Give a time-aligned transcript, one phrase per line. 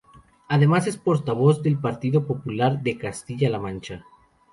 [0.49, 4.03] Además es portavoz del Partido Popular de Castilla-La Mancha.